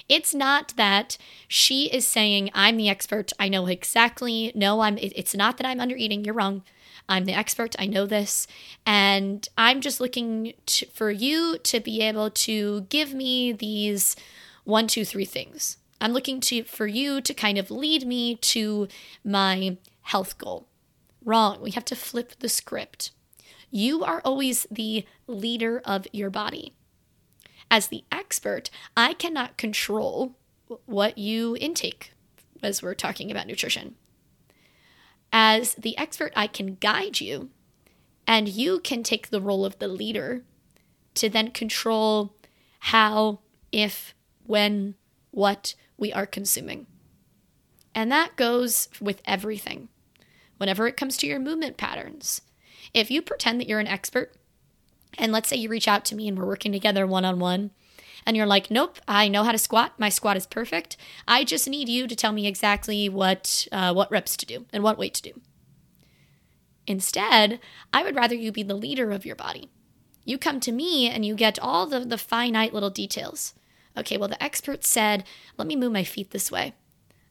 It's 0.08 0.34
not 0.34 0.74
that 0.76 1.16
she 1.48 1.86
is 1.86 2.06
saying, 2.06 2.50
I'm 2.54 2.76
the 2.76 2.88
expert. 2.88 3.32
I 3.38 3.48
know 3.48 3.66
exactly. 3.66 4.52
No, 4.54 4.80
I'm, 4.80 4.98
it's 4.98 5.34
not 5.34 5.56
that 5.56 5.66
I'm 5.66 5.80
under 5.80 5.96
eating. 5.96 6.24
You're 6.24 6.34
wrong. 6.34 6.62
I'm 7.08 7.24
the 7.24 7.32
expert. 7.32 7.74
I 7.78 7.86
know 7.86 8.06
this. 8.06 8.46
And 8.84 9.46
I'm 9.56 9.80
just 9.80 10.00
looking 10.00 10.54
to, 10.66 10.86
for 10.86 11.10
you 11.10 11.58
to 11.58 11.80
be 11.80 12.02
able 12.02 12.30
to 12.30 12.82
give 12.82 13.14
me 13.14 13.52
these 13.52 14.16
one, 14.64 14.86
two, 14.86 15.04
three 15.04 15.24
things. 15.24 15.78
I'm 16.00 16.12
looking 16.12 16.40
to 16.40 16.64
for 16.64 16.86
you 16.86 17.20
to 17.20 17.34
kind 17.34 17.58
of 17.58 17.70
lead 17.70 18.06
me 18.06 18.36
to 18.36 18.88
my 19.24 19.78
health 20.02 20.38
goal. 20.38 20.68
Wrong. 21.24 21.60
We 21.60 21.70
have 21.72 21.84
to 21.86 21.96
flip 21.96 22.34
the 22.38 22.48
script. 22.48 23.12
You 23.70 24.04
are 24.04 24.20
always 24.24 24.66
the 24.70 25.04
leader 25.26 25.80
of 25.84 26.06
your 26.12 26.30
body. 26.30 26.74
As 27.70 27.88
the 27.88 28.04
expert, 28.12 28.70
I 28.96 29.14
cannot 29.14 29.56
control 29.56 30.36
what 30.86 31.18
you 31.18 31.56
intake 31.58 32.12
as 32.62 32.82
we're 32.82 32.94
talking 32.94 33.30
about 33.30 33.46
nutrition. 33.46 33.96
As 35.32 35.74
the 35.74 35.98
expert, 35.98 36.32
I 36.36 36.46
can 36.46 36.76
guide 36.76 37.20
you, 37.20 37.50
and 38.26 38.48
you 38.48 38.78
can 38.78 39.02
take 39.02 39.30
the 39.30 39.40
role 39.40 39.64
of 39.64 39.78
the 39.78 39.88
leader 39.88 40.44
to 41.14 41.28
then 41.28 41.50
control 41.50 42.34
how, 42.78 43.40
if, 43.72 44.14
when, 44.44 44.94
what 45.30 45.74
we 45.96 46.12
are 46.12 46.26
consuming. 46.26 46.86
And 47.94 48.10
that 48.10 48.36
goes 48.36 48.88
with 49.00 49.22
everything. 49.24 49.88
Whenever 50.58 50.86
it 50.86 50.96
comes 50.96 51.16
to 51.18 51.26
your 51.26 51.38
movement 51.38 51.76
patterns, 51.76 52.40
if 52.92 53.10
you 53.10 53.22
pretend 53.22 53.60
that 53.60 53.68
you're 53.68 53.80
an 53.80 53.86
expert, 53.86 54.32
and 55.16 55.32
let's 55.32 55.48
say 55.48 55.56
you 55.56 55.68
reach 55.68 55.88
out 55.88 56.04
to 56.06 56.14
me 56.14 56.28
and 56.28 56.38
we're 56.38 56.46
working 56.46 56.72
together 56.72 57.06
one 57.06 57.24
on 57.24 57.38
one, 57.38 57.70
and 58.26 58.36
you're 58.36 58.46
like, 58.46 58.70
nope, 58.70 58.98
I 59.06 59.28
know 59.28 59.44
how 59.44 59.52
to 59.52 59.58
squat. 59.58 59.92
My 59.98 60.08
squat 60.08 60.36
is 60.36 60.46
perfect. 60.46 60.96
I 61.28 61.44
just 61.44 61.68
need 61.68 61.88
you 61.88 62.06
to 62.06 62.16
tell 62.16 62.32
me 62.32 62.46
exactly 62.46 63.08
what 63.08 63.68
uh, 63.70 63.92
what 63.92 64.10
reps 64.10 64.36
to 64.38 64.46
do 64.46 64.66
and 64.72 64.82
what 64.82 64.98
weight 64.98 65.14
to 65.14 65.22
do. 65.22 65.40
Instead, 66.86 67.60
I 67.92 68.02
would 68.02 68.16
rather 68.16 68.34
you 68.34 68.52
be 68.52 68.62
the 68.62 68.74
leader 68.74 69.10
of 69.10 69.26
your 69.26 69.36
body. 69.36 69.70
You 70.24 70.38
come 70.38 70.60
to 70.60 70.72
me 70.72 71.08
and 71.08 71.24
you 71.24 71.34
get 71.34 71.58
all 71.58 71.86
the, 71.86 72.00
the 72.00 72.18
finite 72.18 72.72
little 72.72 72.90
details. 72.90 73.54
Okay, 73.96 74.16
well, 74.16 74.28
the 74.28 74.42
expert 74.42 74.84
said, 74.84 75.24
let 75.56 75.68
me 75.68 75.76
move 75.76 75.92
my 75.92 76.04
feet 76.04 76.30
this 76.30 76.50
way. 76.50 76.74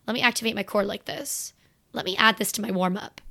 Let 0.08 0.14
me 0.14 0.22
activate 0.22 0.56
my 0.56 0.64
core 0.64 0.86
like 0.86 1.06
this. 1.06 1.54
Let 1.92 2.06
me 2.06 2.16
add 2.18 2.38
this 2.38 2.52
to 2.54 2.62
my 2.62 2.72
warm 2.72 2.98
up. 2.98 3.22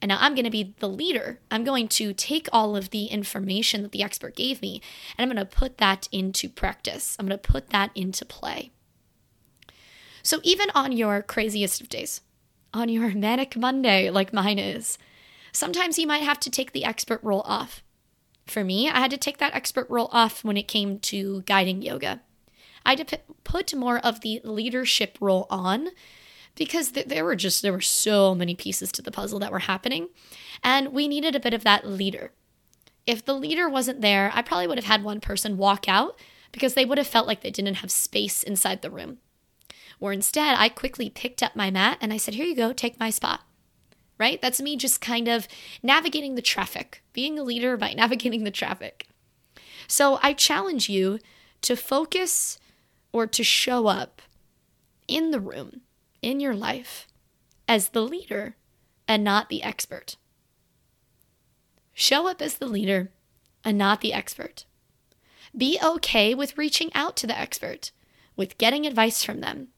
And 0.00 0.08
now 0.08 0.18
I'm 0.20 0.34
going 0.34 0.44
to 0.44 0.50
be 0.50 0.74
the 0.80 0.88
leader. 0.88 1.38
I'm 1.50 1.62
going 1.62 1.86
to 1.88 2.12
take 2.12 2.48
all 2.52 2.76
of 2.76 2.90
the 2.90 3.06
information 3.06 3.82
that 3.82 3.92
the 3.92 4.02
expert 4.02 4.34
gave 4.34 4.60
me 4.60 4.82
and 5.16 5.22
I'm 5.22 5.34
going 5.34 5.46
to 5.46 5.56
put 5.56 5.78
that 5.78 6.08
into 6.10 6.48
practice. 6.48 7.16
I'm 7.18 7.26
going 7.26 7.38
to 7.38 7.52
put 7.52 7.70
that 7.70 7.92
into 7.94 8.24
play. 8.24 8.72
So, 10.24 10.40
even 10.42 10.70
on 10.74 10.92
your 10.92 11.22
craziest 11.22 11.80
of 11.80 11.88
days, 11.88 12.20
on 12.74 12.88
your 12.88 13.08
manic 13.14 13.56
Monday, 13.56 14.10
like 14.10 14.32
mine 14.32 14.58
is, 14.58 14.98
sometimes 15.52 15.98
you 15.98 16.06
might 16.06 16.22
have 16.22 16.40
to 16.40 16.50
take 16.50 16.72
the 16.72 16.84
expert 16.84 17.20
role 17.22 17.42
off. 17.42 17.82
For 18.46 18.64
me, 18.64 18.88
I 18.88 18.98
had 18.98 19.10
to 19.12 19.16
take 19.16 19.38
that 19.38 19.54
expert 19.54 19.88
role 19.88 20.08
off 20.12 20.42
when 20.42 20.56
it 20.56 20.66
came 20.66 20.98
to 21.00 21.42
guiding 21.42 21.80
yoga. 21.80 22.20
I 22.84 22.96
put 23.44 23.74
more 23.74 23.98
of 23.98 24.20
the 24.20 24.40
leadership 24.44 25.18
role 25.20 25.46
on 25.50 25.88
because 26.54 26.92
th- 26.92 27.06
there 27.06 27.24
were 27.24 27.36
just 27.36 27.62
there 27.62 27.72
were 27.72 27.80
so 27.80 28.34
many 28.34 28.54
pieces 28.54 28.92
to 28.92 29.02
the 29.02 29.10
puzzle 29.10 29.38
that 29.40 29.52
were 29.52 29.60
happening 29.60 30.08
and 30.62 30.92
we 30.92 31.08
needed 31.08 31.34
a 31.34 31.40
bit 31.40 31.54
of 31.54 31.64
that 31.64 31.86
leader. 31.86 32.32
If 33.06 33.24
the 33.24 33.34
leader 33.34 33.68
wasn't 33.68 34.00
there 34.00 34.30
i 34.34 34.42
probably 34.42 34.66
would 34.66 34.78
have 34.78 34.86
had 34.86 35.04
one 35.04 35.20
person 35.20 35.56
walk 35.56 35.88
out 35.88 36.18
because 36.50 36.74
they 36.74 36.84
would 36.84 36.98
have 36.98 37.06
felt 37.06 37.26
like 37.26 37.40
they 37.40 37.50
didn't 37.50 37.76
have 37.76 37.90
space 37.90 38.42
inside 38.42 38.82
the 38.82 38.90
room. 38.90 39.18
Or 40.00 40.12
instead 40.12 40.56
i 40.58 40.68
quickly 40.68 41.10
picked 41.10 41.42
up 41.42 41.56
my 41.56 41.70
mat 41.70 41.98
and 42.00 42.12
i 42.12 42.16
said 42.16 42.34
here 42.34 42.46
you 42.46 42.56
go 42.56 42.72
take 42.72 43.00
my 43.00 43.10
spot. 43.10 43.42
Right? 44.18 44.40
That's 44.40 44.60
me 44.60 44.76
just 44.76 45.00
kind 45.00 45.26
of 45.26 45.48
navigating 45.82 46.36
the 46.36 46.42
traffic 46.42 47.02
being 47.12 47.38
a 47.38 47.42
leader 47.42 47.76
by 47.76 47.92
navigating 47.96 48.44
the 48.44 48.50
traffic. 48.50 49.06
So 49.88 50.18
i 50.22 50.32
challenge 50.32 50.88
you 50.88 51.18
to 51.62 51.76
focus 51.76 52.58
or 53.12 53.26
to 53.26 53.44
show 53.44 53.86
up 53.86 54.22
in 55.06 55.30
the 55.30 55.40
room 55.40 55.82
in 56.22 56.40
your 56.40 56.54
life 56.54 57.06
as 57.68 57.90
the 57.90 58.02
leader 58.02 58.56
and 59.06 59.22
not 59.22 59.48
the 59.48 59.62
expert. 59.62 60.16
Show 61.92 62.28
up 62.28 62.40
as 62.40 62.56
the 62.56 62.66
leader 62.66 63.12
and 63.64 63.76
not 63.76 64.00
the 64.00 64.12
expert. 64.12 64.64
Be 65.56 65.78
okay 65.82 66.34
with 66.34 66.56
reaching 66.56 66.90
out 66.94 67.16
to 67.18 67.26
the 67.26 67.38
expert, 67.38 67.90
with 68.36 68.56
getting 68.56 68.86
advice 68.86 69.22
from 69.22 69.40
them, 69.40 69.68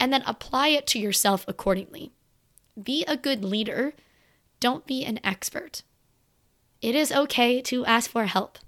and 0.00 0.12
then 0.12 0.22
apply 0.26 0.68
it 0.68 0.86
to 0.88 0.98
yourself 0.98 1.44
accordingly. 1.46 2.12
Be 2.82 3.04
a 3.06 3.16
good 3.16 3.44
leader, 3.44 3.92
don't 4.60 4.86
be 4.86 5.04
an 5.04 5.20
expert. 5.22 5.82
It 6.80 6.94
is 6.94 7.12
okay 7.12 7.60
to 7.62 7.84
ask 7.84 8.10
for 8.10 8.24
help. 8.24 8.58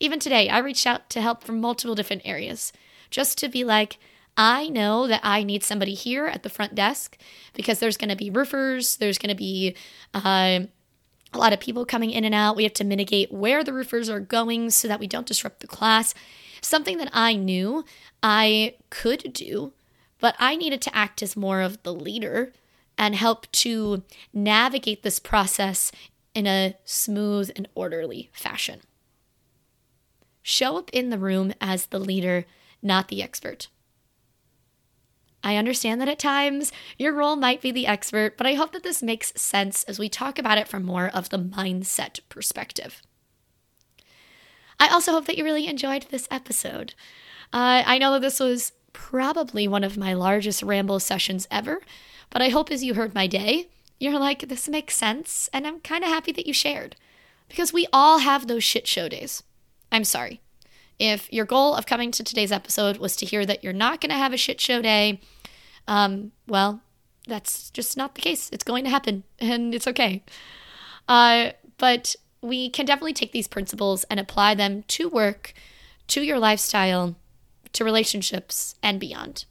Even 0.00 0.20
today, 0.20 0.48
I 0.48 0.58
reached 0.58 0.86
out 0.86 1.10
to 1.10 1.20
help 1.20 1.42
from 1.42 1.60
multiple 1.60 1.94
different 1.94 2.22
areas 2.24 2.72
just 3.10 3.38
to 3.38 3.48
be 3.48 3.64
like, 3.64 3.98
I 4.36 4.68
know 4.68 5.08
that 5.08 5.20
I 5.24 5.42
need 5.42 5.64
somebody 5.64 5.94
here 5.94 6.26
at 6.26 6.44
the 6.44 6.50
front 6.50 6.74
desk 6.74 7.18
because 7.54 7.80
there's 7.80 7.96
going 7.96 8.10
to 8.10 8.16
be 8.16 8.30
roofers, 8.30 8.96
there's 8.96 9.18
going 9.18 9.30
to 9.30 9.36
be 9.36 9.74
uh, 10.14 10.60
a 11.32 11.38
lot 11.38 11.52
of 11.52 11.60
people 11.60 11.84
coming 11.84 12.10
in 12.10 12.24
and 12.24 12.34
out. 12.34 12.56
We 12.56 12.62
have 12.62 12.72
to 12.74 12.84
mitigate 12.84 13.32
where 13.32 13.64
the 13.64 13.72
roofers 13.72 14.08
are 14.08 14.20
going 14.20 14.70
so 14.70 14.88
that 14.88 15.00
we 15.00 15.06
don't 15.06 15.26
disrupt 15.26 15.60
the 15.60 15.66
class. 15.66 16.14
Something 16.60 16.98
that 16.98 17.10
I 17.12 17.34
knew 17.34 17.84
I 18.22 18.76
could 18.90 19.32
do, 19.32 19.72
but 20.20 20.36
I 20.38 20.56
needed 20.56 20.82
to 20.82 20.96
act 20.96 21.22
as 21.22 21.36
more 21.36 21.60
of 21.60 21.82
the 21.82 21.92
leader 21.92 22.52
and 22.96 23.14
help 23.14 23.50
to 23.52 24.02
navigate 24.32 25.02
this 25.02 25.20
process 25.20 25.92
in 26.34 26.46
a 26.46 26.76
smooth 26.84 27.50
and 27.56 27.68
orderly 27.74 28.30
fashion. 28.32 28.80
Show 30.42 30.78
up 30.78 30.90
in 30.92 31.10
the 31.10 31.18
room 31.18 31.52
as 31.60 31.86
the 31.86 31.98
leader, 31.98 32.46
not 32.82 33.08
the 33.08 33.22
expert. 33.22 33.68
I 35.42 35.56
understand 35.56 36.00
that 36.00 36.08
at 36.08 36.18
times 36.18 36.72
your 36.98 37.12
role 37.12 37.36
might 37.36 37.62
be 37.62 37.70
the 37.70 37.86
expert, 37.86 38.36
but 38.36 38.46
I 38.46 38.54
hope 38.54 38.72
that 38.72 38.82
this 38.82 39.02
makes 39.02 39.32
sense 39.40 39.84
as 39.84 39.98
we 39.98 40.08
talk 40.08 40.38
about 40.38 40.58
it 40.58 40.68
from 40.68 40.84
more 40.84 41.08
of 41.08 41.28
the 41.28 41.38
mindset 41.38 42.20
perspective. 42.28 43.02
I 44.80 44.88
also 44.88 45.12
hope 45.12 45.26
that 45.26 45.38
you 45.38 45.44
really 45.44 45.66
enjoyed 45.66 46.06
this 46.10 46.28
episode. 46.30 46.94
Uh, 47.52 47.82
I 47.86 47.98
know 47.98 48.12
that 48.12 48.22
this 48.22 48.40
was 48.40 48.72
probably 48.92 49.68
one 49.68 49.84
of 49.84 49.96
my 49.96 50.12
largest 50.12 50.62
ramble 50.62 51.00
sessions 51.00 51.46
ever, 51.50 51.80
but 52.30 52.42
I 52.42 52.48
hope 52.48 52.70
as 52.70 52.84
you 52.84 52.94
heard 52.94 53.14
my 53.14 53.26
day, 53.26 53.68
you're 54.00 54.18
like, 54.18 54.48
this 54.48 54.68
makes 54.68 54.96
sense, 54.96 55.48
and 55.52 55.66
I'm 55.66 55.80
kind 55.80 56.04
of 56.04 56.10
happy 56.10 56.32
that 56.32 56.46
you 56.46 56.52
shared. 56.52 56.96
Because 57.48 57.72
we 57.72 57.86
all 57.92 58.18
have 58.18 58.46
those 58.46 58.62
shit 58.62 58.86
show 58.86 59.08
days. 59.08 59.42
I'm 59.90 60.04
sorry. 60.04 60.40
If 60.98 61.32
your 61.32 61.44
goal 61.44 61.74
of 61.74 61.86
coming 61.86 62.10
to 62.12 62.24
today's 62.24 62.52
episode 62.52 62.98
was 62.98 63.14
to 63.16 63.26
hear 63.26 63.46
that 63.46 63.62
you're 63.62 63.72
not 63.72 64.00
going 64.00 64.10
to 64.10 64.16
have 64.16 64.32
a 64.32 64.36
shit 64.36 64.60
show 64.60 64.82
day, 64.82 65.20
um, 65.86 66.32
well, 66.46 66.80
that's 67.26 67.70
just 67.70 67.96
not 67.96 68.14
the 68.14 68.20
case. 68.20 68.50
It's 68.52 68.64
going 68.64 68.84
to 68.84 68.90
happen 68.90 69.24
and 69.38 69.74
it's 69.74 69.86
okay. 69.86 70.22
Uh, 71.06 71.50
but 71.78 72.16
we 72.40 72.70
can 72.70 72.86
definitely 72.86 73.12
take 73.12 73.32
these 73.32 73.48
principles 73.48 74.04
and 74.04 74.20
apply 74.20 74.54
them 74.54 74.84
to 74.88 75.08
work, 75.08 75.54
to 76.08 76.22
your 76.22 76.38
lifestyle, 76.38 77.16
to 77.72 77.84
relationships, 77.84 78.74
and 78.82 79.00
beyond. 79.00 79.44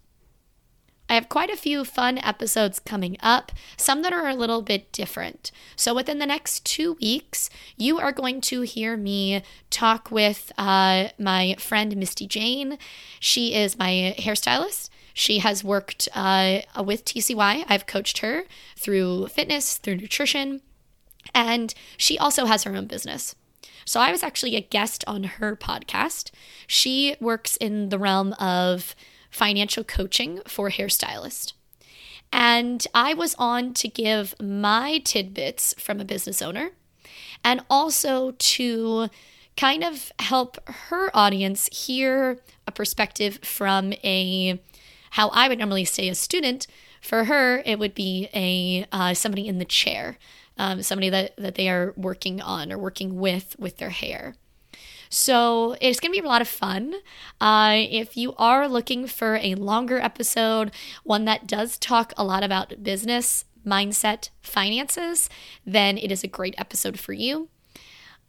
I 1.09 1.15
have 1.15 1.29
quite 1.29 1.49
a 1.49 1.55
few 1.55 1.85
fun 1.85 2.17
episodes 2.17 2.79
coming 2.79 3.17
up, 3.21 3.51
some 3.77 4.01
that 4.01 4.11
are 4.11 4.27
a 4.27 4.35
little 4.35 4.61
bit 4.61 4.91
different. 4.91 5.51
So, 5.75 5.93
within 5.93 6.19
the 6.19 6.25
next 6.25 6.65
two 6.65 6.97
weeks, 7.01 7.49
you 7.77 7.97
are 7.97 8.11
going 8.11 8.41
to 8.41 8.61
hear 8.61 8.97
me 8.97 9.41
talk 9.69 10.11
with 10.11 10.51
uh, 10.57 11.09
my 11.17 11.55
friend 11.59 11.95
Misty 11.95 12.27
Jane. 12.27 12.77
She 13.19 13.53
is 13.53 13.77
my 13.77 14.15
hairstylist. 14.17 14.89
She 15.13 15.39
has 15.39 15.63
worked 15.63 16.09
uh, 16.13 16.59
with 16.83 17.05
TCY. 17.05 17.65
I've 17.67 17.87
coached 17.87 18.19
her 18.19 18.43
through 18.75 19.27
fitness, 19.27 19.77
through 19.77 19.95
nutrition, 19.95 20.61
and 21.33 21.73
she 21.95 22.19
also 22.19 22.45
has 22.45 22.63
her 22.63 22.75
own 22.75 22.85
business. 22.85 23.33
So 23.85 24.01
I 24.01 24.11
was 24.11 24.21
actually 24.21 24.57
a 24.57 24.61
guest 24.61 25.05
on 25.07 25.23
her 25.23 25.55
podcast. 25.55 26.31
She 26.67 27.15
works 27.21 27.55
in 27.55 27.87
the 27.87 27.97
realm 27.97 28.33
of 28.33 28.93
financial 29.37 29.83
coaching 29.83 30.41
for 30.47 30.69
hairstylists. 30.69 31.53
And 32.33 32.85
I 32.93 33.13
was 33.13 33.35
on 33.37 33.73
to 33.75 33.87
give 33.87 34.33
my 34.41 34.97
tidbits 34.97 35.75
from 35.77 35.99
a 35.99 36.05
business 36.05 36.41
owner 36.41 36.71
and 37.43 37.61
also 37.69 38.31
to 38.31 39.09
kind 39.55 39.83
of 39.83 40.11
help 40.19 40.57
her 40.69 41.15
audience 41.15 41.69
hear 41.71 42.39
a 42.65 42.71
perspective 42.71 43.39
from 43.43 43.93
a 44.03 44.59
how 45.11 45.29
I 45.29 45.47
would 45.47 45.59
normally 45.59 45.85
say 45.85 46.09
a 46.09 46.15
student. 46.15 46.67
For 47.01 47.25
her, 47.25 47.61
it 47.65 47.79
would 47.79 47.95
be 47.95 48.27
a 48.33 48.85
uh, 48.91 49.13
somebody 49.13 49.47
in 49.47 49.59
the 49.59 49.65
chair, 49.65 50.17
um, 50.57 50.81
somebody 50.81 51.09
that, 51.09 51.37
that 51.37 51.55
they 51.55 51.69
are 51.69 51.93
working 51.95 52.41
on 52.41 52.73
or 52.73 52.77
working 52.77 53.19
with 53.19 53.55
with 53.57 53.77
their 53.77 53.91
hair. 53.91 54.35
So 55.09 55.75
it's 55.81 55.99
going 55.99 56.13
to 56.13 56.21
be 56.21 56.25
a 56.25 56.29
lot 56.29 56.41
of 56.41 56.47
fun. 56.47 56.95
Uh, 57.39 57.73
if 57.75 58.17
you 58.17 58.33
are 58.37 58.67
looking 58.67 59.07
for 59.07 59.35
a 59.37 59.55
longer 59.55 59.99
episode, 59.99 60.71
one 61.03 61.25
that 61.25 61.47
does 61.47 61.77
talk 61.77 62.13
a 62.17 62.23
lot 62.23 62.43
about 62.43 62.83
business, 62.83 63.45
mindset, 63.65 64.29
finances, 64.41 65.29
then 65.65 65.97
it 65.97 66.11
is 66.11 66.23
a 66.23 66.27
great 66.27 66.55
episode 66.57 66.99
for 66.99 67.13
you. 67.13 67.49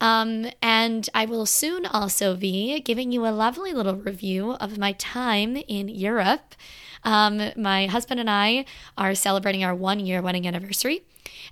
Um, 0.01 0.47
and 0.61 1.09
I 1.13 1.25
will 1.25 1.45
soon 1.45 1.85
also 1.85 2.35
be 2.35 2.79
giving 2.81 3.11
you 3.11 3.25
a 3.25 3.31
lovely 3.31 3.73
little 3.73 3.95
review 3.95 4.53
of 4.53 4.77
my 4.77 4.93
time 4.93 5.57
in 5.57 5.89
Europe. 5.89 6.55
Um, 7.03 7.51
my 7.57 7.87
husband 7.87 8.19
and 8.19 8.29
I 8.29 8.65
are 8.97 9.15
celebrating 9.15 9.63
our 9.63 9.75
one 9.75 9.99
year 9.99 10.21
wedding 10.21 10.47
anniversary, 10.47 11.03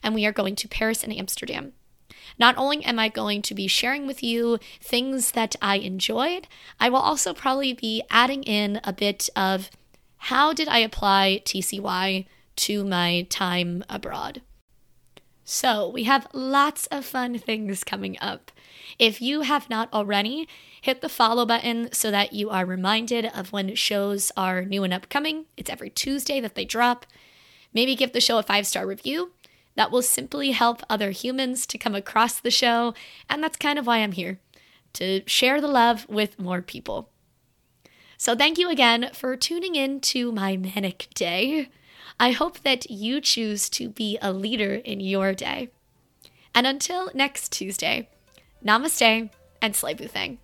and 0.01 0.15
we 0.15 0.25
are 0.25 0.31
going 0.31 0.55
to 0.57 0.67
Paris 0.67 1.03
and 1.03 1.13
Amsterdam. 1.13 1.73
Not 2.37 2.57
only 2.57 2.83
am 2.85 2.99
I 2.99 3.09
going 3.09 3.41
to 3.43 3.55
be 3.55 3.67
sharing 3.67 4.07
with 4.07 4.23
you 4.23 4.59
things 4.81 5.31
that 5.31 5.55
I 5.61 5.77
enjoyed, 5.77 6.47
I 6.79 6.89
will 6.89 6.99
also 6.99 7.33
probably 7.33 7.73
be 7.73 8.03
adding 8.09 8.43
in 8.43 8.79
a 8.83 8.93
bit 8.93 9.29
of 9.35 9.69
how 10.17 10.53
did 10.53 10.67
I 10.67 10.79
apply 10.79 11.41
TCY 11.45 12.25
to 12.57 12.83
my 12.83 13.27
time 13.29 13.83
abroad. 13.89 14.41
So, 15.49 15.87
we 15.87 16.03
have 16.03 16.27
lots 16.33 16.87
of 16.87 17.05
fun 17.05 17.37
things 17.37 17.85
coming 17.85 18.17
up. 18.19 18.51
If 18.99 19.21
you 19.21 19.41
have 19.41 19.69
not 19.69 19.91
already, 19.93 20.47
hit 20.81 20.99
the 20.99 21.07
follow 21.07 21.45
button 21.45 21.89
so 21.93 22.11
that 22.11 22.33
you 22.33 22.49
are 22.49 22.65
reminded 22.65 23.25
of 23.27 23.53
when 23.53 23.73
shows 23.75 24.31
are 24.35 24.65
new 24.65 24.83
and 24.83 24.93
upcoming. 24.93 25.45
It's 25.55 25.69
every 25.69 25.89
Tuesday 25.89 26.41
that 26.41 26.55
they 26.55 26.65
drop. 26.65 27.05
Maybe 27.73 27.95
give 27.95 28.11
the 28.11 28.19
show 28.19 28.37
a 28.37 28.43
five 28.43 28.67
star 28.67 28.85
review 28.85 29.31
that 29.77 29.91
will 29.91 30.01
simply 30.01 30.51
help 30.51 30.81
other 30.89 31.11
humans 31.11 31.65
to 31.67 31.77
come 31.77 31.95
across 31.95 32.39
the 32.39 32.51
show. 32.51 32.93
And 33.29 33.41
that's 33.41 33.57
kind 33.57 33.79
of 33.79 33.87
why 33.87 33.99
I'm 33.99 34.11
here 34.11 34.39
to 34.93 35.21
share 35.25 35.61
the 35.61 35.67
love 35.67 36.09
with 36.09 36.39
more 36.39 36.61
people. 36.61 37.09
So, 38.17 38.35
thank 38.35 38.57
you 38.57 38.69
again 38.69 39.11
for 39.13 39.37
tuning 39.37 39.75
in 39.75 40.01
to 40.01 40.31
my 40.31 40.57
manic 40.57 41.07
day. 41.13 41.69
I 42.19 42.31
hope 42.31 42.63
that 42.63 42.89
you 42.89 43.21
choose 43.21 43.69
to 43.69 43.89
be 43.89 44.17
a 44.21 44.33
leader 44.33 44.73
in 44.73 44.99
your 44.99 45.33
day. 45.33 45.69
And 46.55 46.65
until 46.65 47.11
next 47.13 47.51
Tuesday, 47.51 48.09
namaste 48.65 49.29
and 49.61 49.75
slay 49.75 49.93
thing. 49.93 50.39